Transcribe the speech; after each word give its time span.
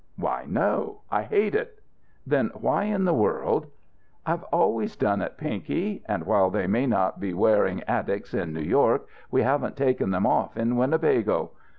"Why, 0.15 0.45
no. 0.47 1.01
I 1.11 1.21
hate 1.21 1.53
it." 1.53 1.79
"Then 2.25 2.49
why 2.55 2.85
in 2.85 3.05
the 3.05 3.13
world" 3.13 3.67
"I've 4.25 4.41
always 4.45 4.95
done 4.95 5.21
it, 5.21 5.37
Pinky. 5.37 6.01
And 6.07 6.25
while 6.25 6.49
they 6.49 6.65
may 6.65 6.87
not 6.87 7.19
be 7.19 7.35
wearing 7.35 7.83
attics 7.83 8.33
in 8.33 8.51
New 8.51 8.61
York, 8.63 9.05
we 9.29 9.43
haven't 9.43 9.77
taken 9.77 10.09
them 10.09 10.25
off 10.25 10.57
in 10.57 10.75
Winnebago. 10.75 11.51